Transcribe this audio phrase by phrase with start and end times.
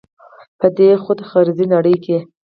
[0.59, 2.19] په دې خود غرضه نړۍ کښې